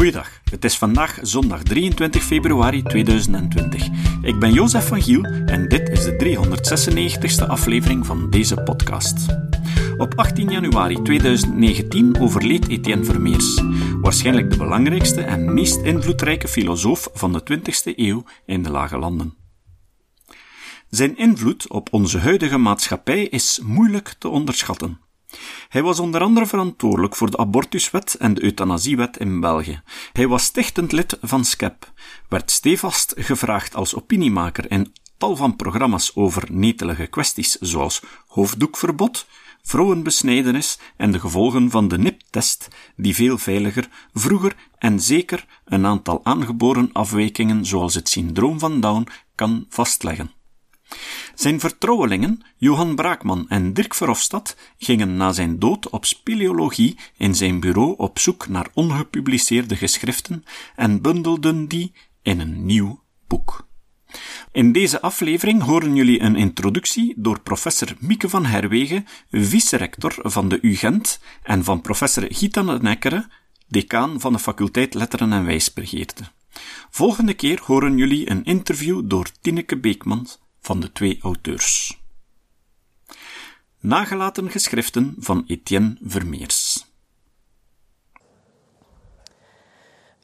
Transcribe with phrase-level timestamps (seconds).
[0.00, 3.88] Goeiedag, het is vandaag zondag 23 februari 2020.
[4.22, 6.16] Ik ben Jozef van Giel en dit is de
[7.42, 9.26] 396ste aflevering van deze podcast.
[9.98, 13.62] Op 18 januari 2019 overleed Etienne Vermeers,
[14.00, 19.34] waarschijnlijk de belangrijkste en meest invloedrijke filosoof van de 20e eeuw in de Lage Landen.
[20.88, 25.00] Zijn invloed op onze huidige maatschappij is moeilijk te onderschatten.
[25.68, 29.82] Hij was onder andere verantwoordelijk voor de abortuswet en de euthanasiewet in België.
[30.12, 31.92] Hij was stichtend lid van SCEP,
[32.28, 39.26] werd stevast gevraagd als opiniemaker in tal van programma's over netelige kwesties zoals hoofddoekverbod,
[39.62, 46.20] vrouwenbesnijdenis en de gevolgen van de NIP-test, die veel veiliger, vroeger en zeker een aantal
[46.22, 50.39] aangeboren afwijkingen zoals het syndroom van Down kan vastleggen.
[51.34, 57.60] Zijn vertrouwelingen, Johan Braakman en Dirk Verhofstadt, gingen na zijn dood op speleologie in zijn
[57.60, 60.44] bureau op zoek naar ongepubliceerde geschriften
[60.76, 63.68] en bundelden die in een nieuw boek.
[64.52, 70.58] In deze aflevering horen jullie een introductie door professor Mieke van Herwegen, vice-rector van de
[70.62, 73.28] UGent, en van professor Gitan Nekkere,
[73.68, 76.24] decaan van de faculteit Letteren en Wijsbegeerte.
[76.90, 82.00] Volgende keer horen jullie een interview door Tineke Beekmans van de twee auteurs.
[83.78, 86.88] Nagelaten geschriften van Etienne Vermeers.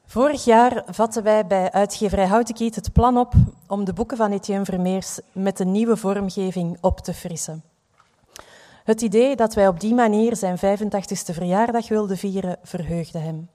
[0.06, 3.32] Vorig jaar vatten wij bij uitgeverij Houtekiet het plan op
[3.66, 7.64] om de boeken van Etienne Vermeers met een nieuwe vormgeving op te frissen.
[8.84, 13.48] Het idee dat wij op die manier zijn 85ste verjaardag wilden vieren, verheugde hem.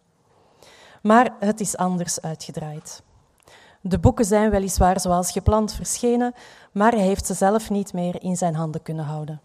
[1.02, 3.04] Maar het is anders uitgedraaid.
[3.82, 6.34] De boeken zijn weliswaar zoals gepland verschenen,
[6.72, 9.42] maar hij heeft ze zelf niet meer in zijn handen kunnen houden.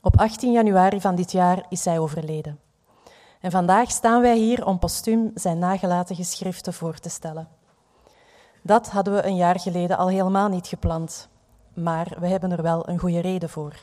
[0.00, 2.58] Op 18 januari van dit jaar is hij overleden.
[3.40, 7.48] En vandaag staan wij hier om postuum zijn nagelaten geschriften voor te stellen.
[8.62, 11.28] Dat hadden we een jaar geleden al helemaal niet gepland,
[11.74, 13.74] maar we hebben er wel een goede reden voor.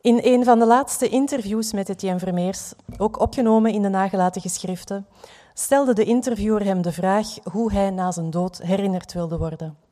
[0.00, 5.06] In een van de laatste interviews met Etienne Vermeers, ook opgenomen in de nagelaten geschriften,
[5.54, 9.85] stelde de interviewer hem de vraag hoe hij na zijn dood herinnerd wilde worden.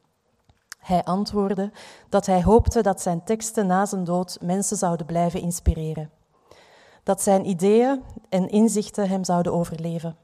[0.84, 1.70] Hij antwoordde
[2.08, 6.10] dat hij hoopte dat zijn teksten na zijn dood mensen zouden blijven inspireren.
[7.02, 10.16] Dat zijn ideeën en inzichten hem zouden overleven.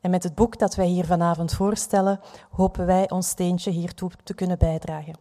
[0.00, 2.20] En met het boek dat wij hier vanavond voorstellen,
[2.50, 5.14] hopen wij ons steentje hiertoe te kunnen bijdragen.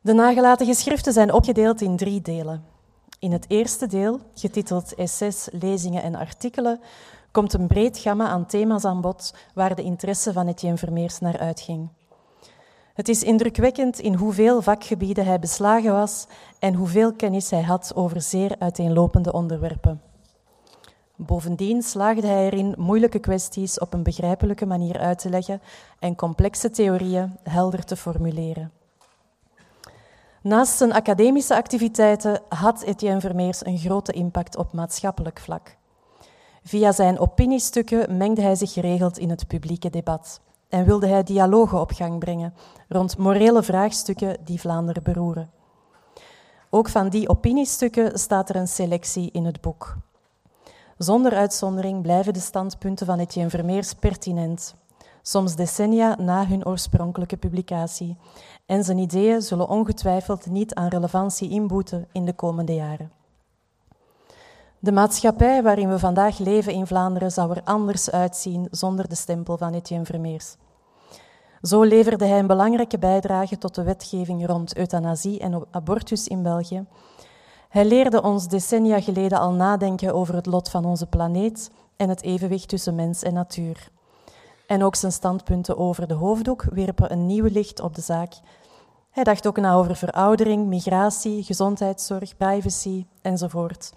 [0.00, 2.64] De nagelaten geschriften zijn opgedeeld in drie delen.
[3.18, 6.80] In het eerste deel, getiteld Essays, lezingen en artikelen,
[7.30, 11.38] komt een breed gamma aan thema's aan bod waar de interesse van Etienne Vermeers naar
[11.38, 11.88] uitging.
[12.94, 16.26] Het is indrukwekkend in hoeveel vakgebieden hij beslagen was
[16.58, 20.02] en hoeveel kennis hij had over zeer uiteenlopende onderwerpen.
[21.16, 25.62] Bovendien slaagde hij erin moeilijke kwesties op een begrijpelijke manier uit te leggen
[25.98, 28.72] en complexe theorieën helder te formuleren.
[30.42, 35.76] Naast zijn academische activiteiten had Etienne Vermeers een grote impact op maatschappelijk vlak.
[36.64, 40.40] Via zijn opiniestukken mengde hij zich geregeld in het publieke debat
[40.72, 42.54] en wilde hij dialogen op gang brengen
[42.88, 45.50] rond morele vraagstukken die Vlaanderen beroeren.
[46.70, 49.96] Ook van die opiniestukken staat er een selectie in het boek.
[50.98, 54.74] Zonder uitzondering blijven de standpunten van Etienne Vermeers pertinent,
[55.22, 58.16] soms decennia na hun oorspronkelijke publicatie,
[58.66, 63.12] en zijn ideeën zullen ongetwijfeld niet aan relevantie inboeten in de komende jaren.
[64.78, 69.56] De maatschappij waarin we vandaag leven in Vlaanderen zou er anders uitzien zonder de stempel
[69.58, 70.56] van Etienne Vermeers.
[71.62, 76.86] Zo leverde hij een belangrijke bijdrage tot de wetgeving rond euthanasie en abortus in België.
[77.68, 82.22] Hij leerde ons decennia geleden al nadenken over het lot van onze planeet en het
[82.22, 83.90] evenwicht tussen mens en natuur.
[84.66, 88.32] En ook zijn standpunten over de hoofddoek werpen een nieuw licht op de zaak.
[89.10, 93.92] Hij dacht ook na over veroudering, migratie, gezondheidszorg, privacy enzovoort.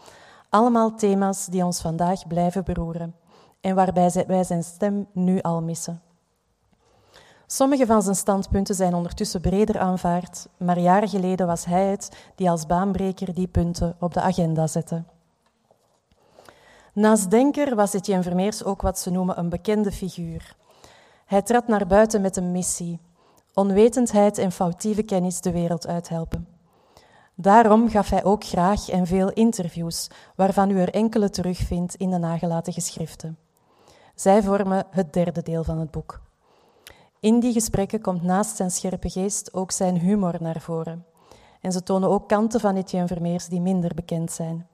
[0.50, 3.16] Allemaal thema's die ons vandaag blijven beroeren
[3.62, 6.02] en waarbij wij zijn stem nu al missen.
[7.48, 12.50] Sommige van zijn standpunten zijn ondertussen breder aanvaard, maar jaren geleden was hij het die
[12.50, 15.04] als baanbreker die punten op de agenda zette.
[16.94, 20.56] Naast denker was Etienne Vermeers ook wat ze noemen een bekende figuur.
[21.26, 23.00] Hij trad naar buiten met een missie:
[23.54, 26.48] onwetendheid en foutieve kennis de wereld uithelpen.
[27.36, 32.18] Daarom gaf hij ook graag en veel interviews, waarvan u er enkele terugvindt in de
[32.18, 33.38] nagelaten geschriften.
[34.16, 36.25] Zij vormen het derde deel van het boek.
[37.26, 41.06] In die gesprekken komt naast zijn scherpe geest ook zijn humor naar voren.
[41.62, 44.68] En ze tonen ook kanten van Etienne Vermeers die minder bekend zijn.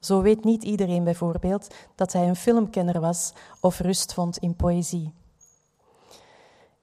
[0.00, 5.12] Zo weet niet iedereen bijvoorbeeld dat hij een filmkenner was of rust vond in poëzie.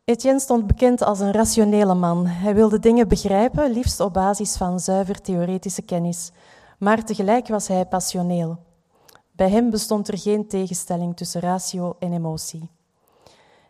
[0.03, 2.25] Etienne stond bekend als een rationele man.
[2.27, 6.31] Hij wilde dingen begrijpen, liefst op basis van zuiver theoretische kennis.
[6.77, 8.57] Maar tegelijk was hij passioneel.
[9.31, 12.69] Bij hem bestond er geen tegenstelling tussen ratio en emotie.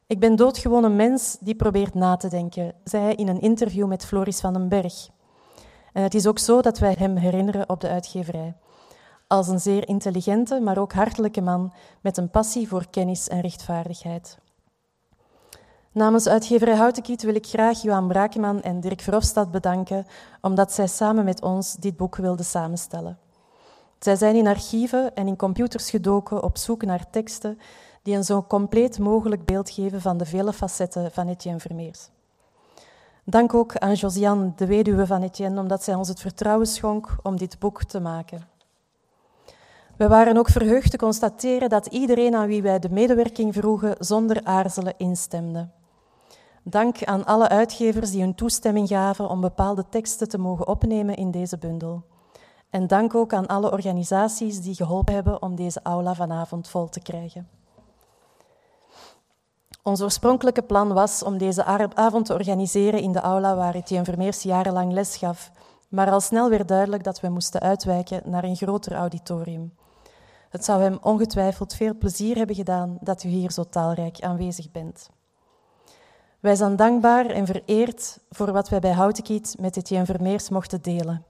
[0.08, 3.88] Ik ben doodgewoon een mens die probeert na te denken, zei hij in een interview
[3.88, 5.10] met Floris van den Berg.
[5.94, 8.56] En het is ook zo dat wij hem herinneren op de uitgeverij.
[9.28, 14.38] Als een zeer intelligente, maar ook hartelijke man met een passie voor kennis en rechtvaardigheid.
[15.92, 20.06] Namens uitgeverij Houtenkiet wil ik graag Johan Brakeman en Dirk Verhofstadt bedanken,
[20.42, 23.18] omdat zij samen met ons dit boek wilden samenstellen.
[24.00, 27.60] Zij zijn in archieven en in computers gedoken op zoek naar teksten
[28.04, 32.10] die een zo compleet mogelijk beeld geven van de vele facetten van Etienne Vermeers.
[33.26, 37.38] Dank ook aan Josiane, de weduwe van Etienne, omdat zij ons het vertrouwen schonk om
[37.38, 38.48] dit boek te maken.
[39.98, 44.44] We waren ook verheugd te constateren dat iedereen aan wie wij de medewerking vroegen zonder
[44.44, 45.70] aarzelen instemde.
[46.64, 51.32] Dank aan alle uitgevers die hun toestemming gaven om bepaalde teksten te mogen opnemen in
[51.32, 52.04] deze bundel.
[52.70, 57.00] En dank ook aan alle organisaties die geholpen hebben om deze aula vanavond vol te
[57.00, 57.48] krijgen.
[59.84, 61.64] Ons oorspronkelijke plan was om deze
[61.96, 65.52] avond te organiseren in de aula waar Etienne Vermeers jarenlang les gaf,
[65.90, 69.74] maar al snel werd duidelijk dat we moesten uitwijken naar een groter auditorium.
[70.50, 75.10] Het zou hem ongetwijfeld veel plezier hebben gedaan dat u hier zo taalrijk aanwezig bent.
[76.40, 81.26] Wij zijn dankbaar en vereerd voor wat wij bij Houtenkiet met Etienne Vermeers mochten delen.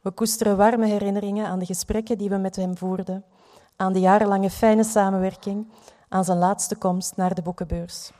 [0.00, 3.24] We koesteren warme herinneringen aan de gesprekken die we met hem voerden,
[3.76, 5.66] aan de jarenlange fijne samenwerking,
[6.12, 8.10] aan zijn laatste komst naar de boekenbeurs.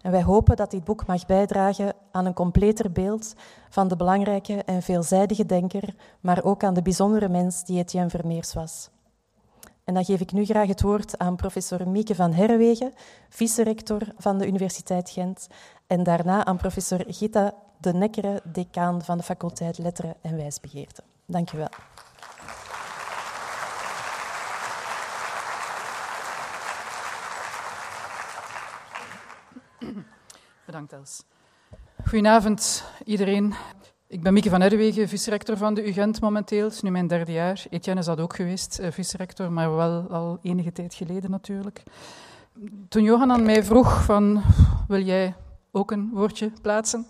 [0.00, 3.34] En wij hopen dat dit boek mag bijdragen aan een completer beeld
[3.68, 8.54] van de belangrijke en veelzijdige denker, maar ook aan de bijzondere mens die Etienne Vermeers
[8.54, 8.90] was.
[9.84, 12.92] En dan geef ik nu graag het woord aan professor Mieke van Herwegen,
[13.28, 15.46] vice-rector van de Universiteit Gent,
[15.86, 21.02] en daarna aan professor Gita de Nekkere, decaan van de faculteit Letteren en Wijsbegeerte.
[21.26, 21.70] Dank u wel.
[32.04, 33.54] Goedenavond, iedereen.
[34.06, 36.64] Ik ben Mieke van Erwegen, vice-rector van de UGent momenteel.
[36.64, 37.64] Het is nu mijn derde jaar.
[37.70, 41.82] Etienne is dat ook geweest, uh, vice-rector, maar wel al enige tijd geleden natuurlijk.
[42.88, 44.42] Toen Johan aan mij vroeg van,
[44.88, 45.34] wil jij
[45.70, 47.06] ook een woordje plaatsen,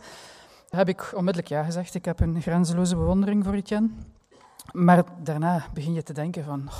[0.69, 1.95] heb ik onmiddellijk ja gezegd.
[1.95, 3.89] Ik heb een grenzeloze bewondering voor Etienne.
[4.73, 6.71] Maar daarna begin je te denken van,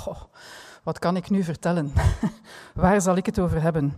[0.83, 1.93] wat kan ik nu vertellen?
[2.73, 3.93] Waar zal ik het over hebben?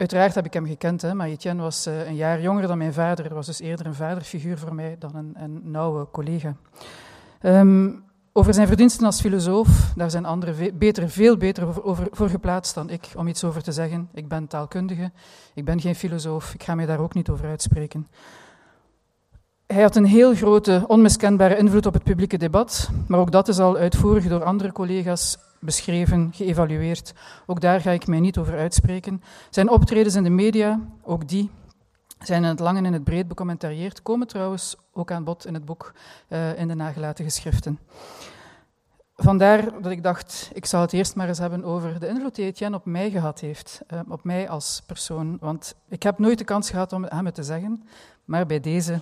[0.00, 2.92] Uiteraard heb ik hem gekend, hè, maar Etienne was uh, een jaar jonger dan mijn
[2.92, 3.24] vader.
[3.24, 6.54] Hij was dus eerder een vaderfiguur voor mij dan een, een nauwe collega.
[7.42, 12.74] Um, over zijn verdiensten als filosoof, daar zijn anderen beter, veel beter over, voor geplaatst
[12.74, 14.08] dan ik om iets over te zeggen.
[14.14, 15.10] Ik ben taalkundige,
[15.54, 18.08] ik ben geen filosoof, ik ga mij daar ook niet over uitspreken.
[19.66, 23.58] Hij had een heel grote, onmiskenbare invloed op het publieke debat, maar ook dat is
[23.58, 27.14] al uitvoerig door andere collega's beschreven, geëvalueerd.
[27.46, 29.22] Ook daar ga ik mij niet over uitspreken.
[29.50, 31.50] Zijn optredens in de media, ook die
[32.18, 35.54] zijn in het lang en in het breed becommentarieerd, komen trouwens ook aan bod in
[35.54, 35.92] het boek
[36.28, 37.78] uh, in de nagelaten geschriften.
[39.16, 42.44] Vandaar dat ik dacht, ik zal het eerst maar eens hebben over de invloed die
[42.44, 45.36] Etienne op mij gehad heeft, uh, op mij als persoon.
[45.40, 47.84] Want ik heb nooit de kans gehad om aan me te zeggen,
[48.24, 49.00] maar bij deze,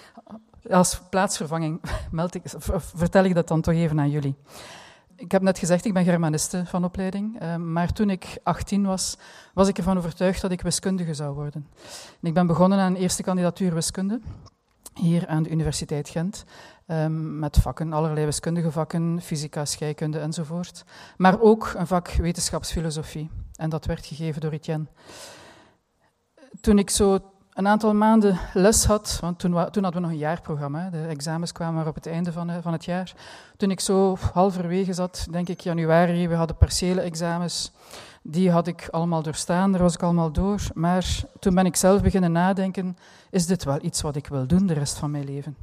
[0.70, 1.80] als plaatsvervanging,
[2.10, 2.42] meld ik,
[2.94, 4.36] vertel ik dat dan toch even aan jullie.
[5.18, 9.16] Ik heb net gezegd, ik ben Germaniste van opleiding, uh, maar toen ik 18 was,
[9.54, 11.66] was ik ervan overtuigd dat ik wiskundige zou worden.
[12.20, 14.20] En ik ben begonnen aan een eerste kandidatuur wiskunde,
[14.94, 16.44] hier aan de Universiteit Gent,
[16.86, 20.84] um, met vakken, allerlei wiskundige vakken, fysica, scheikunde enzovoort.
[21.16, 24.86] Maar ook een vak wetenschapsfilosofie, en dat werd gegeven door Etienne.
[26.60, 27.20] Toen ik zo
[27.58, 31.52] een aantal maanden les had, want toen, toen hadden we nog een jaarprogramma, de examens
[31.52, 33.14] kwamen maar op het einde van, van het jaar.
[33.56, 37.72] Toen ik zo halverwege zat, denk ik januari, we hadden partiële examens,
[38.22, 40.60] die had ik allemaal doorstaan, daar was ik allemaal door.
[40.74, 42.96] Maar toen ben ik zelf beginnen nadenken,
[43.30, 45.56] is dit wel iets wat ik wil doen de rest van mijn leven?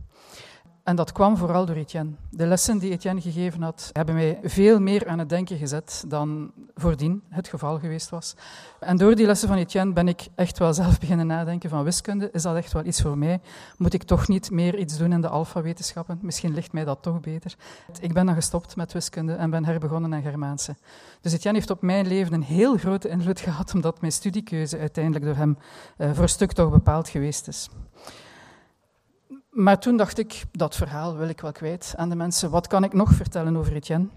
[0.85, 2.11] En dat kwam vooral door Etienne.
[2.29, 6.51] De lessen die Etienne gegeven had, hebben mij veel meer aan het denken gezet dan
[6.75, 8.35] voordien het geval geweest was.
[8.79, 12.29] En door die lessen van Etienne ben ik echt wel zelf beginnen nadenken van wiskunde.
[12.31, 13.39] Is dat echt wel iets voor mij?
[13.77, 16.19] Moet ik toch niet meer iets doen in de alfawetenschappen?
[16.21, 17.55] Misschien ligt mij dat toch beter.
[17.99, 20.75] Ik ben dan gestopt met wiskunde en ben herbegonnen aan Germaanse.
[21.21, 25.25] Dus Etienne heeft op mijn leven een heel grote invloed gehad, omdat mijn studiekeuze uiteindelijk
[25.25, 25.57] door hem
[25.97, 27.69] uh, voor een stuk toch bepaald geweest is.
[29.55, 32.49] Maar toen dacht ik, dat verhaal wil ik wel kwijt aan de mensen.
[32.49, 34.07] Wat kan ik nog vertellen over Etienne?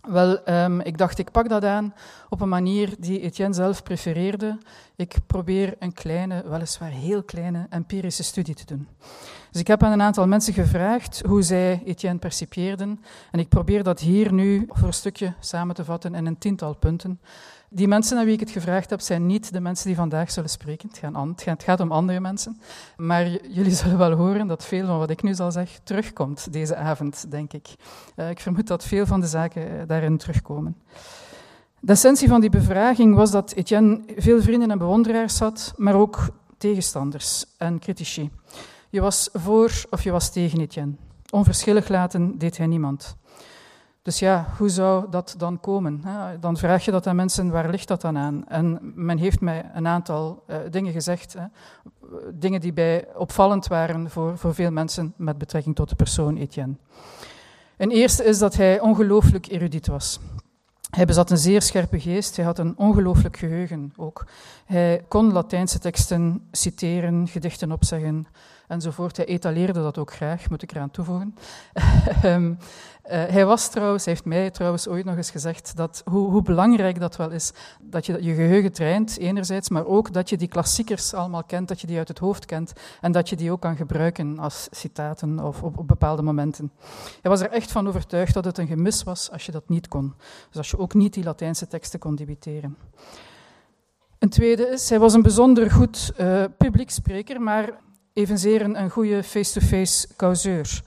[0.00, 1.94] Wel, um, ik dacht, ik pak dat aan
[2.28, 4.58] op een manier die Etienne zelf prefereerde.
[4.96, 8.88] Ik probeer een kleine, weliswaar heel kleine, empirische studie te doen.
[9.50, 13.00] Dus ik heb aan een aantal mensen gevraagd hoe zij Etienne percipieerden.
[13.30, 16.74] En ik probeer dat hier nu voor een stukje samen te vatten in een tiental
[16.74, 17.20] punten.
[17.72, 20.50] Die mensen aan wie ik het gevraagd heb, zijn niet de mensen die vandaag zullen
[20.50, 20.88] spreken.
[21.44, 22.60] Het gaat, om andere mensen.
[22.96, 26.76] Maar jullie zullen wel horen dat veel van wat ik nu zal zeggen terugkomt deze
[26.76, 27.68] avond, denk ik.
[28.16, 30.76] Uh, ik vermoed dat veel van de zaken uh, daarin terugkomen.
[31.80, 36.28] De essentie van die bevraging was dat Etienne veel vrienden en bewonderaars had, maar ook
[36.58, 38.30] tegenstanders en critici.
[38.88, 40.94] Je was voor of je was tegen Etienne.
[41.30, 43.16] Onverschillig laten deed hij niemand.
[44.02, 46.02] Dus ja, hoe zou dat dan komen?
[46.40, 48.48] Dan vraag je dat aan mensen, waar ligt dat dan aan?
[48.48, 51.44] En men heeft mij een aantal uh, dingen gezegd, hè?
[52.34, 56.74] dingen die bij opvallend waren voor, voor veel mensen met betrekking tot de persoon Etienne.
[57.76, 60.20] Een eerste is dat hij ongelooflijk erudiet was.
[60.90, 64.26] Hij bezat een zeer scherpe geest, hij had een ongelooflijk geheugen ook.
[64.64, 68.26] Hij kon Latijnse teksten citeren, gedichten opzeggen
[68.70, 69.16] enzovoort.
[69.16, 71.34] Hij etaleerde dat ook graag, moet ik eraan toevoegen.
[72.24, 72.48] um,
[73.10, 76.42] uh, hij was trouwens, hij heeft mij trouwens ooit nog eens gezegd dat hoe, hoe,
[76.42, 80.48] belangrijk dat wel is, dat je je geheugen traint enerzijds, maar ook dat je die
[80.48, 83.60] klassiekers allemaal kent, dat je die uit het hoofd kent en dat je die ook
[83.60, 86.72] kan gebruiken als citaten of op, op bepaalde momenten.
[87.22, 89.88] Hij was er echt van overtuigd dat het een gemis was als je dat niet
[89.88, 90.14] kon.
[90.48, 92.76] Dus als je ook niet die Latijnse teksten kon debiteren.
[94.18, 97.70] Een tweede is, hij was een bijzonder goed uh, publiekspreker, maar
[98.12, 100.82] evenzeer een, een goede face-to-face causeur.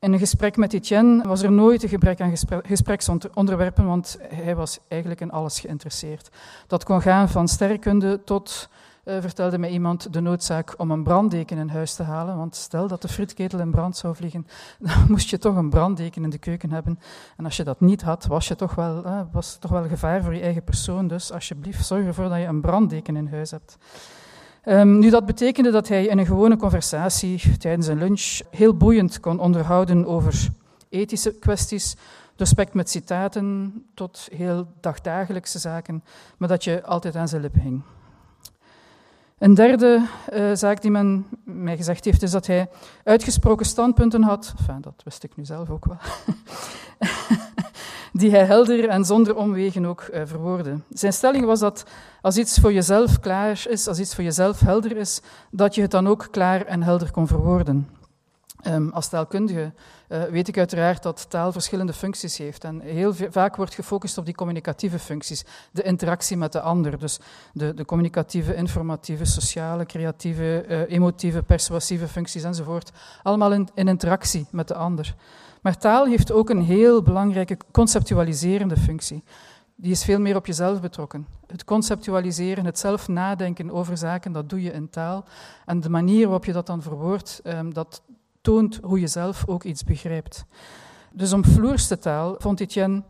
[0.00, 4.78] In een gesprek met Etienne was er nooit een gebrek aan gespreksonderwerpen, want hij was
[4.88, 6.28] eigenlijk in alles geïnteresseerd.
[6.66, 8.68] Dat kon gaan van sterrenkunde tot,
[9.04, 12.36] uh, vertelde mij iemand, de noodzaak om een branddeken in huis te halen.
[12.36, 14.46] Want stel dat de frietketel in brand zou vliegen,
[14.78, 16.98] dan moest je toch een branddeken in de keuken hebben.
[17.36, 20.22] En als je dat niet had, was je toch wel, uh, was toch wel gevaar
[20.22, 21.08] voor je eigen persoon.
[21.08, 23.78] Dus alsjeblieft, zorg ervoor dat je een branddeken in huis hebt.
[24.68, 29.20] Um, nu, dat betekende dat hij in een gewone conversatie tijdens een lunch heel boeiend
[29.20, 30.48] kon onderhouden over
[30.88, 31.96] ethische kwesties,
[32.36, 36.04] respect met citaten tot heel dagdagelijkse zaken,
[36.36, 37.82] maar dat je altijd aan zijn lippen hing.
[39.38, 42.68] Een derde uh, zaak die men mij gezegd heeft, is dat hij
[43.04, 44.54] uitgesproken standpunten had.
[44.80, 45.98] Dat wist ik nu zelf ook wel.
[48.18, 50.80] die hij helder en zonder omwegen ook uh, verwoordde.
[50.90, 51.84] Zijn stelling was dat
[52.20, 55.20] als iets voor jezelf klaar is, als iets voor jezelf helder is,
[55.50, 57.88] dat je het dan ook klaar en helder kon verwoorden.
[58.66, 59.72] Um, als taalkundige
[60.08, 62.64] uh, weet ik uiteraard dat taal verschillende functies heeft.
[62.64, 66.98] En heel vaak wordt gefocust op die communicatieve functies, de interactie met de ander.
[66.98, 67.18] Dus
[67.52, 72.90] de, de communicatieve, informatieve, sociale, creatieve, uh, emotieve, persuasieve functies enzovoort.
[73.22, 75.14] Allemaal in, in interactie met de ander.
[75.62, 79.24] Maar taal heeft ook een heel belangrijke conceptualiserende functie.
[79.74, 81.26] Die is veel meer op jezelf betrokken.
[81.46, 85.24] Het conceptualiseren, het zelf nadenken over zaken, dat doe je in taal.
[85.66, 88.02] En de manier waarop je dat dan verwoordt, ehm, dat
[88.40, 90.44] toont hoe je zelf ook iets begrijpt.
[91.12, 93.02] Dus omvloerste taal vond Etienne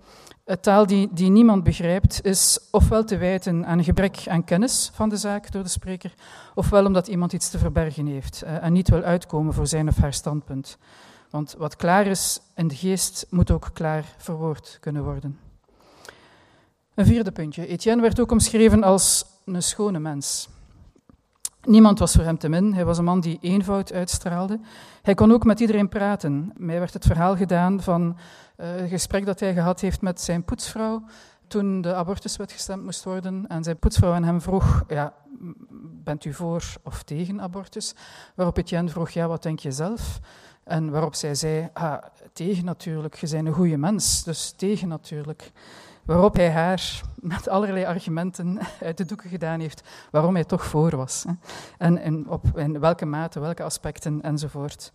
[0.49, 5.09] een taal die, die niemand begrijpt, is ofwel te wijten aan gebrek aan kennis van
[5.09, 6.15] de zaak door de spreker,
[6.55, 9.97] ofwel omdat iemand iets te verbergen heeft eh, en niet wil uitkomen voor zijn of
[9.97, 10.79] haar standpunt.
[11.31, 15.39] Want wat klaar is in de geest, moet ook klaar verwoord kunnen worden.
[16.95, 17.67] Een vierde puntje.
[17.67, 20.49] Etienne werd ook omschreven als een schone mens.
[21.63, 22.75] Niemand was voor hem te min.
[22.75, 24.61] Hij was een man die eenvoud uitstraalde.
[25.03, 26.53] Hij kon ook met iedereen praten.
[26.57, 28.17] Mij werd het verhaal gedaan van
[28.57, 31.03] uh, een gesprek dat hij gehad heeft met zijn poetsvrouw
[31.49, 33.47] toen de abortuswet gestemd moest worden.
[33.47, 35.15] En zijn poetsvrouw aan hem vroeg, ja,
[36.05, 37.95] bent u voor of tegen abortus?
[38.35, 40.21] Waarop Etienne vroeg, ja, wat denk je zelf?
[40.69, 45.53] En waarop zij zei, ah, tegen natuurlijk, je bent een goede mens, dus tegen natuurlijk.
[46.05, 50.97] Waarop hij haar met allerlei argumenten uit de doeken gedaan heeft waarom hij toch voor
[50.97, 51.25] was.
[51.79, 54.93] En, en op in welke mate, welke aspecten enzovoort.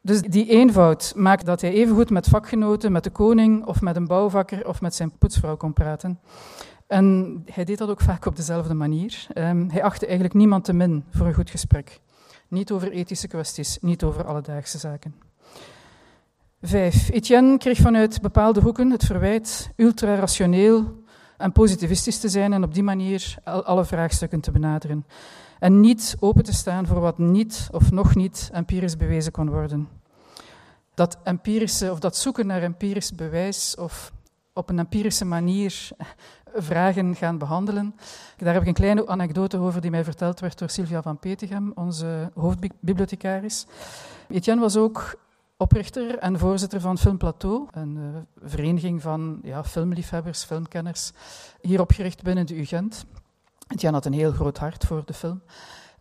[0.00, 4.06] Dus die eenvoud maakt dat hij evengoed met vakgenoten, met de koning of met een
[4.06, 6.20] bouwvakker of met zijn poetsvrouw kon praten.
[6.86, 9.26] En hij deed dat ook vaak op dezelfde manier.
[9.34, 12.00] Um, hij achtte eigenlijk niemand te min voor een goed gesprek.
[12.48, 15.14] Niet over ethische kwesties, niet over alledaagse zaken.
[16.62, 17.10] Vijf.
[17.10, 21.04] Etienne kreeg vanuit bepaalde hoeken het verwijt ultra-rationeel
[21.36, 25.06] en positivistisch te zijn en op die manier alle vraagstukken te benaderen.
[25.58, 29.88] En niet open te staan voor wat niet of nog niet empirisch bewezen kon worden.
[30.94, 34.12] Dat empirische of dat zoeken naar empirisch bewijs of
[34.52, 35.88] op een empirische manier
[36.56, 37.94] vragen gaan behandelen.
[38.36, 41.72] Daar heb ik een kleine anekdote over die mij verteld werd door Sylvia van Petegem,
[41.74, 43.66] onze hoofdbibliothecaris.
[44.28, 45.18] Etienne was ook
[45.56, 51.12] oprichter en voorzitter van Film Plateau, een uh, vereniging van ja, filmliefhebbers, filmkenners,
[51.60, 53.04] hier opgericht binnen de UGent.
[53.68, 55.40] Jan had een heel groot hart voor de film.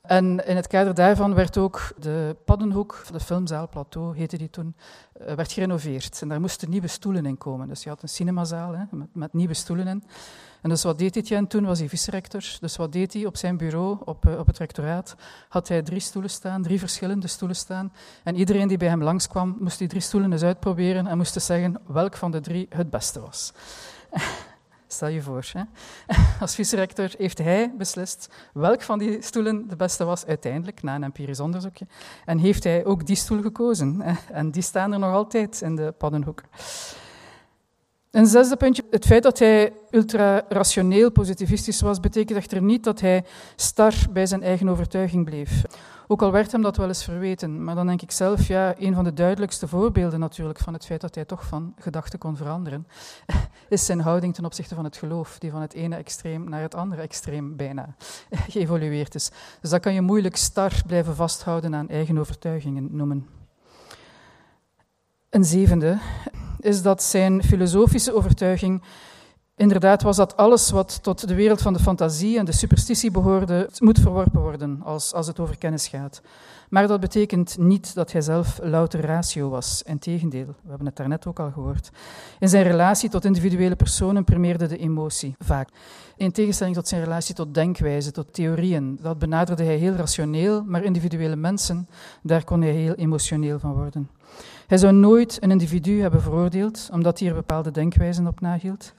[0.07, 4.75] En in het kader daarvan werd ook de Paddenhoek, de filmzaal Plateau heette die toen,
[5.21, 6.21] uh, werd gerenoveerd.
[6.21, 7.67] En daar moesten nieuwe stoelen in komen.
[7.67, 10.03] Dus je had een cinemazaal hè, met, met, nieuwe stoelen in.
[10.61, 11.65] En dus wat deed Etienne toen?
[11.65, 12.57] Was hij vice-rector.
[12.59, 15.15] Dus wat deed hij op zijn bureau, op, uh, op het rectoraat?
[15.49, 17.93] Had hij drie stoelen staan, drie verschillende stoelen staan.
[18.23, 21.81] En iedereen die bij hem langskwam, moest die drie stoelen eens uitproberen en moest zeggen
[21.87, 23.53] welk van de drie het beste was.
[24.95, 25.61] Stel je voor, hè?
[26.41, 31.03] als vice-rector heeft hij beslist welk van die stoelen de beste was uiteindelijk, na een
[31.03, 31.87] empirisch onderzoekje.
[32.25, 34.01] En heeft hij ook die stoel gekozen.
[34.31, 36.41] En die staan er nog altijd in de paddenhoek.
[38.11, 43.23] Een zesde puntje, het feit dat hij ultra-rationeel positivistisch was, betekent echter niet dat hij
[43.55, 45.63] star bij zijn eigen overtuiging bleef.
[46.07, 47.63] Ook al werd hem dat wel eens verweten.
[47.63, 51.01] Maar dan denk ik zelf, ja, een van de duidelijkste voorbeelden natuurlijk van het feit
[51.01, 52.87] dat hij toch van gedachten kon veranderen,
[53.69, 56.75] is zijn houding ten opzichte van het geloof, die van het ene extreem naar het
[56.75, 57.95] andere extreem bijna
[58.49, 59.31] geëvolueerd is.
[59.61, 63.27] Dus dat kan je moeilijk star blijven vasthouden aan eigen overtuigingen noemen.
[65.29, 65.97] Een zevende
[66.59, 68.81] is dat zijn filosofische overtuiging
[69.57, 73.69] Inderdaad was dat alles wat tot de wereld van de fantasie en de superstitie behoorde,
[73.79, 76.21] moet verworpen worden als, als het over kennis gaat.
[76.69, 79.81] Maar dat betekent niet dat hij zelf louter ratio was.
[79.85, 81.89] Integendeel, we hebben het daarnet ook al gehoord.
[82.39, 85.69] In zijn relatie tot individuele personen primeerde de emotie vaak.
[86.15, 88.99] In tegenstelling tot zijn relatie tot denkwijze, tot theorieën.
[89.01, 91.87] Dat benaderde hij heel rationeel, maar individuele mensen,
[92.23, 94.09] daar kon hij heel emotioneel van worden.
[94.67, 98.93] Hij zou nooit een individu hebben veroordeeld omdat hij er bepaalde denkwijzen op nahield.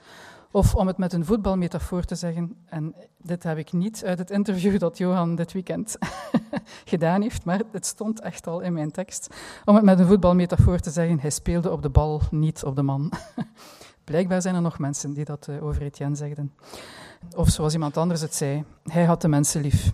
[0.57, 4.31] Of om het met een voetbalmetafoor te zeggen, en dit heb ik niet uit het
[4.31, 5.97] interview dat Johan dit weekend
[6.85, 9.35] gedaan heeft, maar het stond echt al in mijn tekst.
[9.65, 12.83] Om het met een voetbalmetafoor te zeggen, hij speelde op de bal, niet op de
[12.83, 13.13] man.
[14.05, 16.53] Blijkbaar zijn er nog mensen die dat eh, over Etienne zegden.
[17.35, 19.93] Of zoals iemand anders het zei, hij had de mensen lief.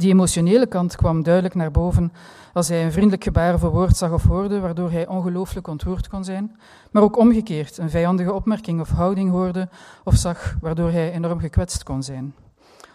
[0.00, 2.12] Die emotionele kant kwam duidelijk naar boven
[2.52, 6.24] als hij een vriendelijk gebaar of woord zag of hoorde, waardoor hij ongelooflijk ontroerd kon
[6.24, 6.56] zijn,
[6.90, 9.68] maar ook omgekeerd een vijandige opmerking of houding hoorde
[10.04, 12.34] of zag, waardoor hij enorm gekwetst kon zijn.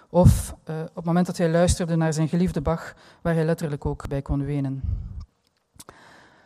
[0.10, 3.86] Of uh, op het moment dat hij luisterde naar zijn geliefde Bach, waar hij letterlijk
[3.86, 4.82] ook bij kon wenen.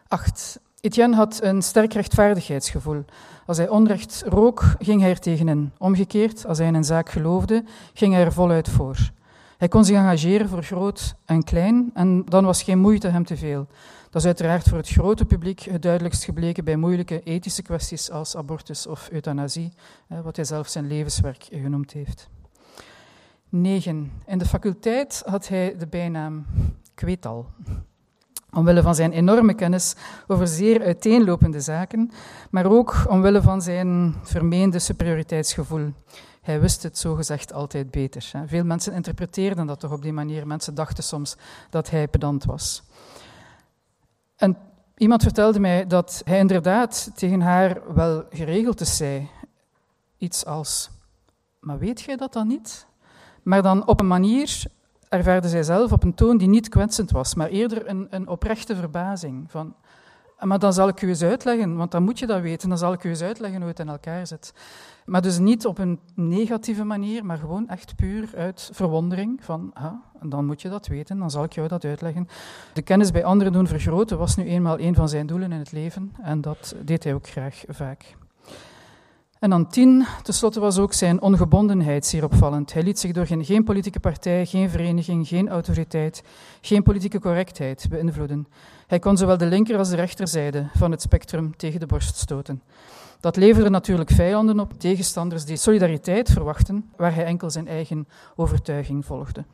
[0.07, 0.59] 8.
[0.81, 3.05] Etienne had een sterk rechtvaardigheidsgevoel.
[3.45, 5.71] Als hij onrecht rook, ging hij er tegenin.
[5.77, 8.97] Omgekeerd, als hij in een zaak geloofde, ging hij er voluit voor.
[9.59, 13.37] Hij kon zich engageren voor groot en klein en dan was geen moeite hem te
[13.37, 13.67] veel.
[14.09, 18.35] Dat is uiteraard voor het grote publiek het duidelijkst gebleken bij moeilijke ethische kwesties als
[18.35, 19.73] abortus of euthanasie,
[20.23, 22.29] wat hij zelf zijn levenswerk genoemd heeft.
[23.49, 24.11] 9.
[24.25, 26.45] In de faculteit had hij de bijnaam
[26.93, 27.45] Kweetal.
[28.53, 29.95] Omwille van zijn enorme kennis
[30.27, 32.11] over zeer uiteenlopende zaken,
[32.49, 35.93] maar ook omwille van zijn vermeende superioriteitsgevoel.
[36.49, 38.31] Hij wist het zogezegd altijd beter.
[38.45, 40.47] Veel mensen interpreteerden dat toch op die manier.
[40.47, 41.35] Mensen dachten soms
[41.69, 42.83] dat hij pedant was.
[44.35, 44.57] En
[44.97, 49.29] iemand vertelde mij dat hij inderdaad tegen haar wel geregeld zei.
[50.17, 50.89] Iets als,
[51.59, 52.85] maar weet jij dat dan niet?
[53.43, 54.63] Maar dan op een manier
[55.09, 58.75] ervaarde zij zelf op een toon die niet kwetsend was, maar eerder een, een oprechte
[58.75, 59.51] verbazing.
[59.51, 59.75] Van,
[60.39, 62.93] maar dan zal ik u eens uitleggen, want dan moet je dat weten, dan zal
[62.93, 64.53] ik u eens uitleggen hoe het in elkaar zit.
[65.05, 69.93] Maar dus niet op een negatieve manier, maar gewoon echt puur uit verwondering van, ah,
[70.21, 72.27] dan moet je dat weten, dan zal ik jou dat uitleggen.
[72.73, 75.71] De kennis bij anderen doen vergroten was nu eenmaal een van zijn doelen in het
[75.71, 78.15] leven en dat deed hij ook graag vaak.
[79.39, 82.73] En dan tien, tenslotte was ook zijn ongebondenheid zeer opvallend.
[82.73, 86.23] Hij liet zich door geen, geen politieke partij, geen vereniging, geen autoriteit,
[86.61, 88.47] geen politieke correctheid beïnvloeden.
[88.87, 92.61] Hij kon zowel de linker als de rechterzijde van het spectrum tegen de borst stoten.
[93.19, 99.05] Dat leverde natuurlijk vijanden op, tegenstanders die solidariteit verwachten, waar hij enkel zijn eigen overtuiging
[99.05, 99.45] volgde.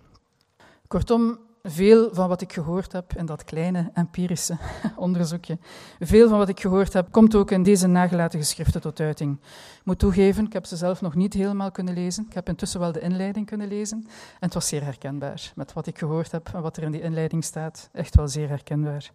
[0.87, 4.57] Kortom, veel van wat ik gehoord heb in dat kleine empirische
[4.95, 5.57] onderzoekje,
[5.99, 9.37] veel van wat ik gehoord heb, komt ook in deze nagelaten geschriften tot uiting.
[9.79, 12.25] Ik moet toegeven, ik heb ze zelf nog niet helemaal kunnen lezen.
[12.27, 15.87] Ik heb intussen wel de inleiding kunnen lezen en het was zeer herkenbaar met wat
[15.87, 17.89] ik gehoord heb en wat er in die inleiding staat.
[17.93, 19.11] Echt wel zeer herkenbaar.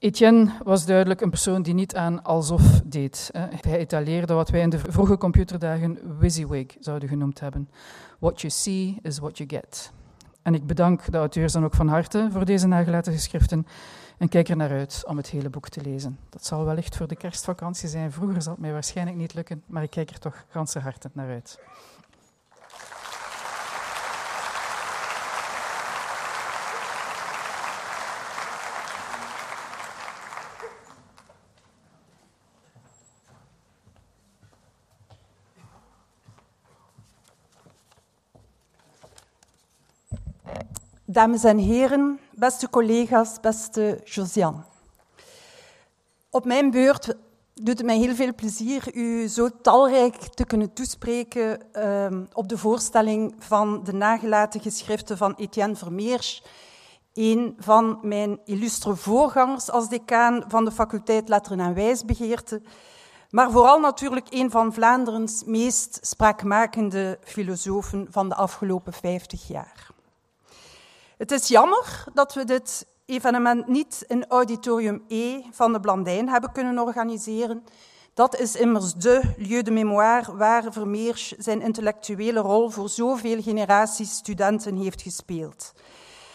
[0.00, 3.30] Etienne was duidelijk een persoon die niet aan alsof deed.
[3.32, 7.70] Hij etaleerde wat wij in de vroege computerdagen WYSIWYG zouden genoemd hebben.
[8.18, 9.92] What you see is what you get.
[10.42, 13.66] En ik bedank de auteurs dan ook van harte voor deze nagelaten geschriften
[14.18, 16.18] en kijk er naar uit om het hele boek te lezen.
[16.28, 18.12] Dat zal wellicht voor de kerstvakantie zijn.
[18.12, 21.28] Vroeger zal het mij waarschijnlijk niet lukken, maar ik kijk er toch ganse harte naar
[21.28, 21.58] uit.
[41.10, 44.62] Dames en heren, beste collega's, beste Josiane.
[46.30, 47.14] Op mijn beurt
[47.54, 52.58] doet het mij heel veel plezier u zo talrijk te kunnen toespreken uh, op de
[52.58, 56.42] voorstelling van de nagelaten geschriften van Etienne Vermeers,
[57.14, 62.62] een van mijn illustre voorgangers als decaan van de faculteit Letteren en Wijsbegeerte,
[63.30, 69.96] maar vooral natuurlijk een van Vlaanderens meest spraakmakende filosofen van de afgelopen 50 jaar.
[71.18, 76.52] Het is jammer dat we dit evenement niet in Auditorium E van de Blandijn hebben
[76.52, 77.64] kunnen organiseren.
[78.14, 84.12] Dat is immers de lieu de mémoire waar Vermeers zijn intellectuele rol voor zoveel generaties
[84.12, 85.72] studenten heeft gespeeld.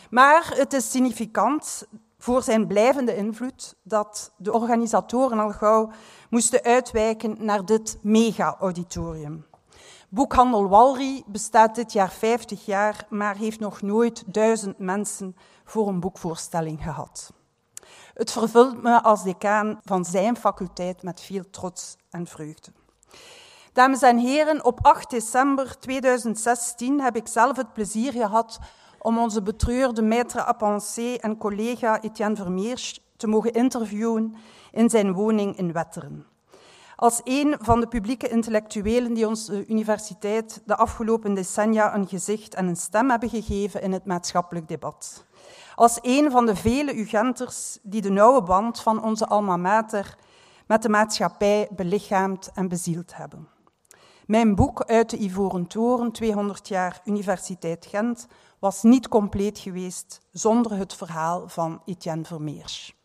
[0.09, 5.91] Maar het is significant voor zijn blijvende invloed dat de organisatoren al gauw
[6.29, 9.45] moesten uitwijken naar dit mega-auditorium.
[10.13, 15.99] Boekhandel Walry bestaat dit jaar 50 jaar, maar heeft nog nooit duizend mensen voor een
[15.99, 17.33] boekvoorstelling gehad.
[18.13, 22.71] Het vervult me als decaan van zijn faculteit met veel trots en vreugde.
[23.71, 28.59] Dames en heren, op 8 december 2016 heb ik zelf het plezier gehad
[28.99, 30.79] om onze betreurde maître à
[31.19, 34.35] en collega Etienne Vermeers te mogen interviewen
[34.71, 36.32] in zijn woning in Wetteren.
[36.95, 42.67] Als een van de publieke intellectuelen die onze universiteit de afgelopen decennia een gezicht en
[42.67, 45.25] een stem hebben gegeven in het maatschappelijk debat.
[45.75, 50.17] Als een van de vele UGenters die de nauwe band van onze alma mater
[50.67, 53.47] met de maatschappij belichaamd en bezield hebben.
[54.25, 58.27] Mijn boek Uit de Ivoren Toren, 200 jaar Universiteit Gent,
[58.59, 62.95] was niet compleet geweest zonder het verhaal van Etienne Vermeers.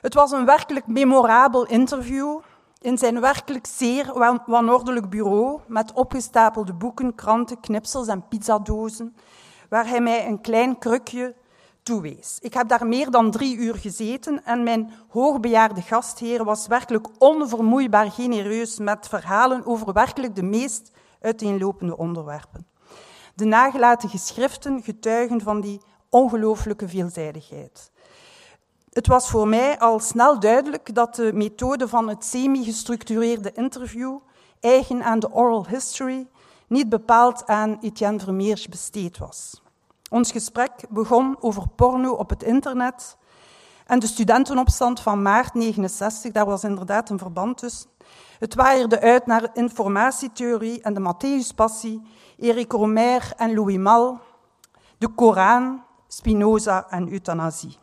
[0.00, 2.40] Het was een werkelijk memorabel interview
[2.84, 4.12] in zijn werkelijk zeer
[4.46, 9.16] wanordelijk bureau met opgestapelde boeken, kranten, knipsels en pizzadozen,
[9.68, 11.34] waar hij mij een klein krukje
[11.82, 12.38] toewees.
[12.40, 18.10] Ik heb daar meer dan drie uur gezeten en mijn hoogbejaarde gastheer was werkelijk onvermoeibaar
[18.10, 22.66] genereus met verhalen over werkelijk de meest uiteenlopende onderwerpen.
[23.34, 27.90] De nagelaten geschriften getuigen van die ongelooflijke veelzijdigheid.
[28.94, 34.18] Het was voor mij al snel duidelijk dat de methode van het semi-gestructureerde interview,
[34.60, 36.26] eigen aan de oral history,
[36.66, 39.62] niet bepaald aan Etienne Vermeers besteed was.
[40.10, 43.16] Ons gesprek begon over porno op het internet
[43.86, 47.90] en de studentenopstand van maart 69, daar was inderdaad een verband tussen.
[48.38, 52.00] Het waaierde uit naar informatietheorie en de Matthäuspassie,
[52.38, 54.20] Eric Romer en Louis Mal,
[54.98, 57.82] de Koran, Spinoza en euthanasie.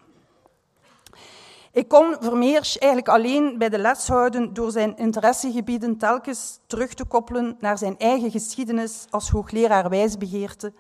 [1.74, 7.06] Ik kon Vermeers eigenlijk alleen bij de les houden door zijn interessegebieden telkens terug te
[7.06, 10.74] koppelen naar zijn eigen geschiedenis als hoogleraar wijsbegeerte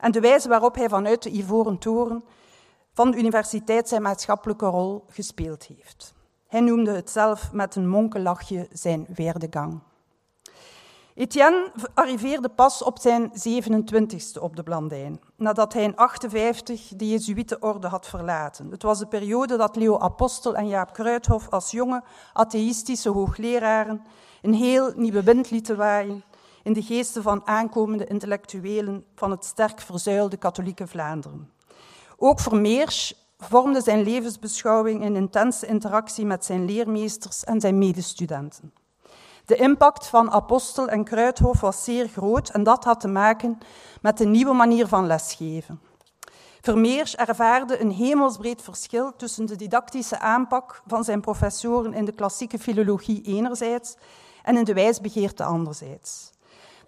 [0.00, 2.24] en de wijze waarop hij vanuit de Ivoren Toren
[2.92, 6.14] van de universiteit zijn maatschappelijke rol gespeeld heeft.
[6.48, 9.80] Hij noemde het zelf met een monkelachje zijn weerdegang.
[11.14, 17.88] Etienne arriveerde pas op zijn 27ste op de Blandijn, nadat hij in 58 de Jezuïetenorde
[17.88, 18.70] had verlaten.
[18.70, 24.02] Het was de periode dat Leo Apostel en Jaap Kruithof als jonge atheïstische hoogleraren
[24.42, 26.24] een heel nieuwe wind lieten waaien
[26.62, 31.50] in de geesten van aankomende intellectuelen van het sterk verzuilde katholieke Vlaanderen.
[32.16, 38.72] Ook Vermeers vormde zijn levensbeschouwing in intense interactie met zijn leermeesters en zijn medestudenten.
[39.44, 43.58] De impact van Apostel en Kruithof was zeer groot en dat had te maken
[44.00, 45.80] met de nieuwe manier van lesgeven.
[46.60, 52.58] Vermeers ervaarde een hemelsbreed verschil tussen de didactische aanpak van zijn professoren in de klassieke
[52.58, 53.96] filologie enerzijds
[54.42, 56.30] en in de wijsbegeerte anderzijds.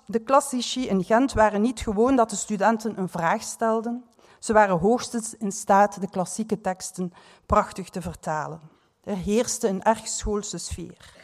[0.07, 4.05] De klassici in Gent waren niet gewoon dat de studenten een vraag stelden,
[4.39, 7.13] ze waren hoogstens in staat de klassieke teksten
[7.47, 8.61] prachtig te vertalen.
[9.05, 11.16] Er heerste een erg schoolse sfeer.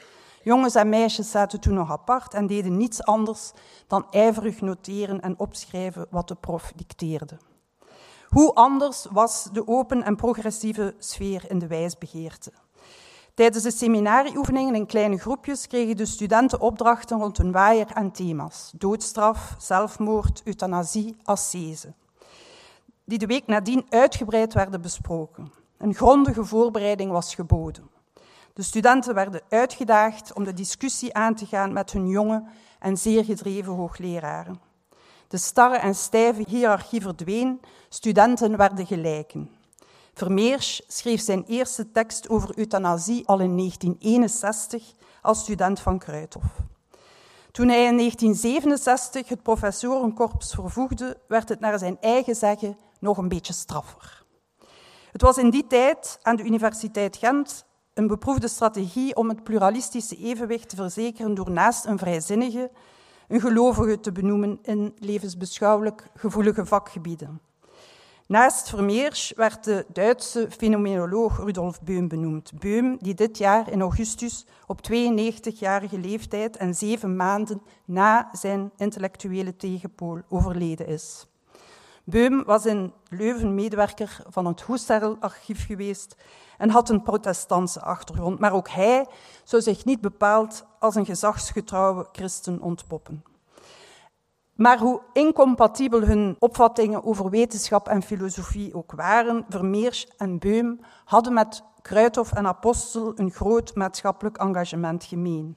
[0.44, 3.52] Jongens en meisjes zaten toen nog apart en deden niets anders
[3.87, 7.38] dan ijverig noteren en opschrijven wat de prof dicteerde.
[8.28, 12.52] Hoe anders was de open en progressieve sfeer in de wijsbegeerte.
[13.35, 18.72] Tijdens de seminarieoefeningen in kleine groepjes kregen de studenten opdrachten rond een waaier aan thema's.
[18.76, 21.92] Doodstraf, zelfmoord, euthanasie, ascese.
[23.05, 25.52] Die de week nadien uitgebreid werden besproken.
[25.78, 27.90] Een grondige voorbereiding was geboden.
[28.55, 32.45] De studenten werden uitgedaagd om de discussie aan te gaan met hun jonge
[32.79, 34.61] en zeer gedreven hoogleraren.
[35.29, 39.51] De starre en stijve hiërarchie verdween, studenten werden gelijken.
[40.15, 46.61] Vermeers schreef zijn eerste tekst over euthanasie al in 1961 als student van Kruithof.
[47.51, 53.29] Toen hij in 1967 het professorenkorps vervoegde, werd het naar zijn eigen zeggen nog een
[53.29, 54.25] beetje straffer.
[55.12, 60.16] Het was in die tijd aan de Universiteit Gent een beproefde strategie om het pluralistische
[60.16, 62.70] evenwicht te verzekeren door naast een vrijzinnige
[63.28, 67.40] een gelovige te benoemen in levensbeschouwelijk gevoelige vakgebieden.
[68.26, 72.52] Naast Vermeersch werd de Duitse fenomenoloog Rudolf Beum benoemd.
[72.59, 79.57] Beum, die dit jaar in augustus op 92-jarige leeftijd en zeven maanden na zijn intellectuele
[79.57, 81.26] tegenpool overleden is.
[82.05, 86.16] Beum was in Leuven medewerker van het Husserl-archief geweest
[86.62, 89.07] en had een protestantse achtergrond, maar ook hij
[89.44, 93.25] zou zich niet bepaald als een gezagsgetrouwe christen ontpoppen.
[94.55, 101.33] Maar hoe incompatibel hun opvattingen over wetenschap en filosofie ook waren, Vermeers en Beum hadden
[101.33, 105.57] met Kruithof en Apostel een groot maatschappelijk engagement gemeen.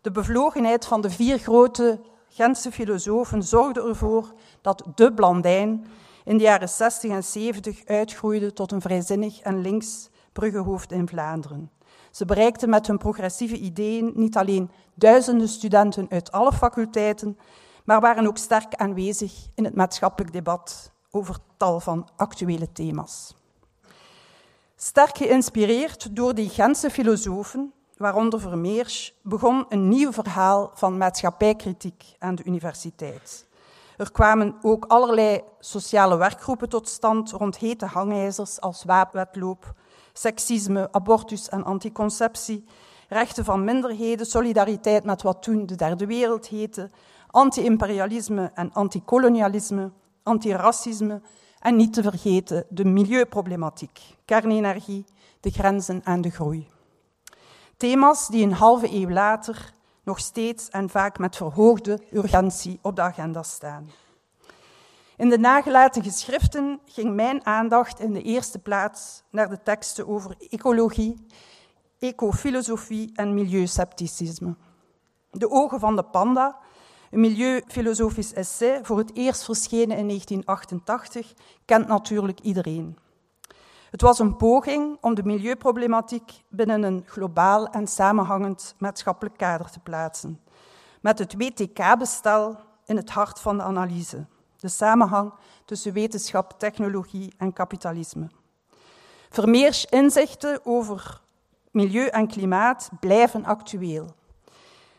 [0.00, 5.86] De bevlogenheid van de vier grote Gentse filosofen zorgde ervoor dat de Blandijn
[6.24, 11.70] in de jaren 60 en 70 uitgroeide tot een vrijzinnig en links bruggenhoofd in Vlaanderen.
[12.10, 17.38] Ze bereikten met hun progressieve ideeën niet alleen duizenden studenten uit alle faculteiten,
[17.84, 23.34] maar waren ook sterk aanwezig in het maatschappelijk debat over tal van actuele thema's.
[24.76, 32.34] Sterk geïnspireerd door die Gentse filosofen, waaronder Vermeers, begon een nieuw verhaal van maatschappijkritiek aan
[32.34, 33.46] de universiteit.
[33.96, 39.74] Er kwamen ook allerlei sociale werkgroepen tot stand rond hete hangijzers als waapwetloop,
[40.12, 42.64] seksisme, abortus en anticonceptie,
[43.08, 46.90] rechten van minderheden, solidariteit met wat toen de derde wereld heette,
[47.26, 49.90] anti-imperialisme en antikolonialisme,
[50.22, 51.20] antiracisme
[51.58, 55.04] en niet te vergeten de milieuproblematiek, kernenergie,
[55.40, 56.68] de grenzen en de groei.
[57.76, 59.72] Thema's die een halve eeuw later
[60.04, 63.90] nog steeds en vaak met verhoogde urgentie op de agenda staan.
[65.20, 70.34] In de nagelaten geschriften ging mijn aandacht in de eerste plaats naar de teksten over
[70.48, 71.26] ecologie,
[71.98, 74.56] ecofilosofie en milieuscepticisme.
[75.30, 76.58] De ogen van de panda,
[77.10, 81.32] een milieufilosofisch essay, voor het eerst verschenen in 1988,
[81.64, 82.98] kent natuurlijk iedereen.
[83.90, 89.80] Het was een poging om de milieuproblematiek binnen een globaal en samenhangend maatschappelijk kader te
[89.80, 90.40] plaatsen,
[91.00, 94.26] met het WTK-bestel in het hart van de analyse,
[94.60, 95.32] de samenhang
[95.64, 98.28] tussen wetenschap, technologie en kapitalisme.
[99.30, 101.20] Vermeers inzichten over
[101.70, 104.14] milieu en klimaat blijven actueel.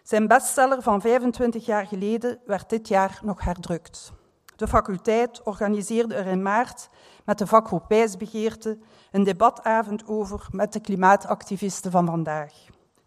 [0.04, 4.12] Zijn bestseller van 25 jaar geleden werd dit jaar nog herdrukt.
[4.56, 6.90] De faculteit organiseerde er in maart
[7.26, 8.78] met de vakgroep Wijsbegeerte
[9.12, 12.54] een debatavond over met de klimaatactivisten van vandaag,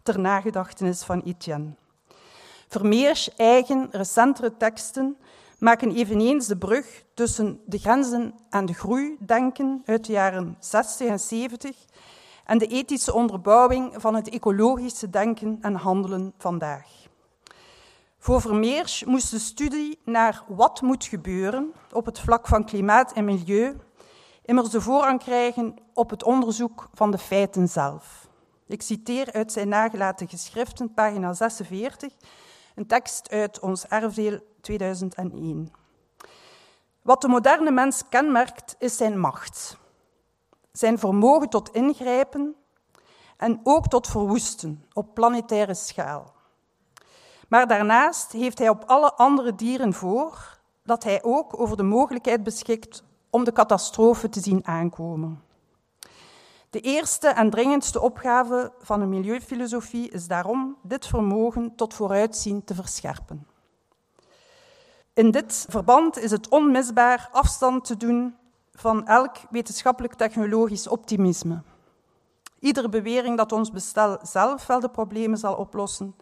[0.03, 1.75] ter nagedachtenis van Etienne.
[2.67, 5.17] Vermeers eigen recentere teksten
[5.65, 11.07] maken eveneens de brug tussen de grenzen aan de groei denken uit de jaren 60
[11.07, 11.75] en 70
[12.45, 16.87] en de ethische onderbouwing van het ecologische denken en handelen vandaag.
[18.17, 23.25] Voor Vermeers moest de studie naar wat moet gebeuren op het vlak van klimaat en
[23.25, 23.75] milieu
[24.41, 28.27] immers de voorrang krijgen op het onderzoek van de feiten zelf.
[28.67, 32.13] Ik citeer uit zijn nagelaten geschriften, pagina 46,
[32.75, 35.71] een tekst uit ons erfdeel 2001.
[37.01, 39.77] Wat de moderne mens kenmerkt, is zijn macht,
[40.71, 42.55] zijn vermogen tot ingrijpen
[43.37, 46.33] en ook tot verwoesten op planetaire schaal.
[47.47, 52.43] Maar daarnaast heeft hij op alle andere dieren voor dat hij ook over de mogelijkheid
[52.43, 55.43] beschikt om de catastrofe te zien aankomen.
[56.69, 62.75] De eerste en dringendste opgave van de milieufilosofie is daarom dit vermogen tot vooruitzien te
[62.75, 63.47] verscherpen.
[65.15, 68.35] In dit verband is het onmisbaar afstand te doen
[68.73, 71.61] van elk wetenschappelijk-technologisch optimisme.
[72.59, 76.15] Iedere bewering dat ons bestel zelf wel de problemen zal oplossen,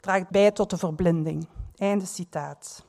[0.00, 1.48] draagt bij tot de verblinding.
[1.76, 2.84] Einde citaat.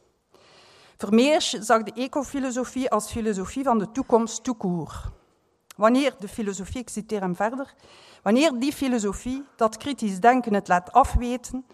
[0.97, 5.11] Vermeers zag de ecofilosofie als filosofie van de toekomst toekoer.
[5.75, 7.73] Wanneer de filosofie, ik citeer hem verder,
[8.23, 11.65] wanneer die filosofie, dat kritisch denken het laat afweten,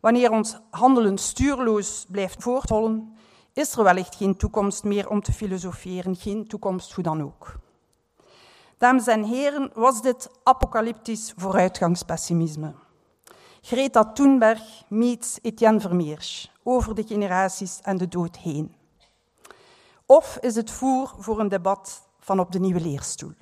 [0.00, 3.16] wanneer ons handelen stuurloos blijft voorthollen,
[3.52, 7.58] is er wellicht geen toekomst meer om te filosoferen, geen toekomst hoe dan ook.
[8.78, 12.74] Dames en heren, was dit apocalyptisch vooruitgangspessimisme.
[13.60, 18.74] Greta Thunberg meets Etienne Vermeers over de generaties en de dood heen.
[20.06, 23.32] Of is het voer voor een debat van op de nieuwe leerstoel?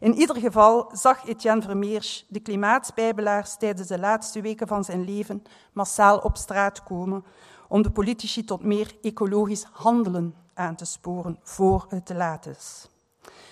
[0.00, 5.42] In ieder geval zag Etienne Vermeers de klimaatspijbelaars tijdens de laatste weken van zijn leven
[5.72, 7.24] massaal op straat komen
[7.68, 12.88] om de politici tot meer ecologisch handelen aan te sporen voor het te laat is.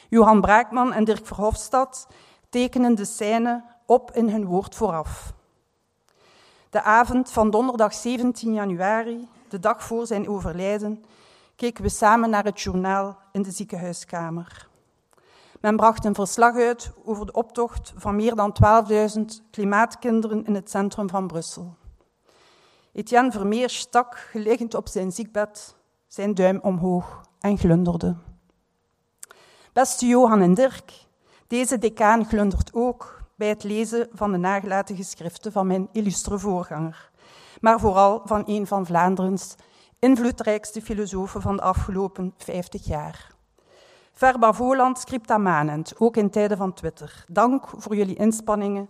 [0.09, 2.07] Johan Braakman en Dirk Verhofstadt
[2.49, 5.33] tekenen de scène op in hun woord vooraf.
[6.71, 11.05] De avond van donderdag 17 januari, de dag voor zijn overlijden,
[11.57, 14.69] keken we samen naar het journaal in de ziekenhuiskamer.
[15.61, 18.57] Men bracht een verslag uit over de optocht van meer dan
[19.19, 21.77] 12.000 klimaatkinderen in het centrum van Brussel.
[22.93, 28.17] Etienne Vermeer stak, geliggend op zijn ziekbed, zijn duim omhoog en glunderde.
[29.73, 30.93] Beste Johan en Dirk,
[31.47, 37.11] deze decaan glundert ook bij het lezen van de nagelaten geschriften van mijn illustre voorganger,
[37.61, 39.55] maar vooral van een van Vlaanderens
[39.99, 43.37] invloedrijkste filosofen van de afgelopen 50 jaar.
[44.19, 47.25] Verba Voland scripta manent, ook in tijden van Twitter.
[47.29, 48.89] Dank voor jullie inspanningen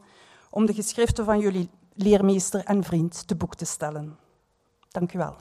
[0.50, 4.18] om de geschriften van jullie leermeester en vriend te boek te stellen.
[4.88, 5.36] Dank u wel.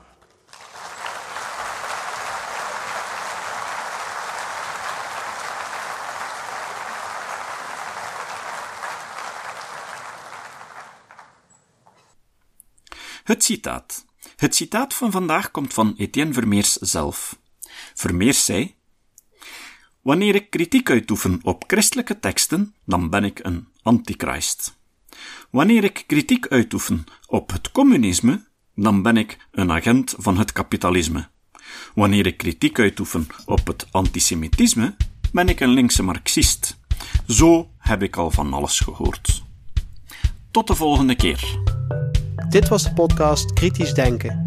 [13.23, 14.05] Het citaat.
[14.35, 17.39] Het citaat van vandaag komt van Etienne Vermeers zelf.
[17.93, 18.76] Vermeers zei:
[20.07, 24.77] Wanneer ik kritiek uitoefen op christelijke teksten, dan ben ik een antichrist.
[25.49, 31.27] Wanneer ik kritiek uitoefen op het communisme, dan ben ik een agent van het kapitalisme.
[31.95, 34.95] Wanneer ik kritiek uitoefen op het antisemitisme,
[35.31, 36.79] ben ik een linkse marxist.
[37.27, 39.43] Zo heb ik al van alles gehoord.
[40.51, 41.59] Tot de volgende keer.
[42.49, 44.46] Dit was de podcast Kritisch Denken.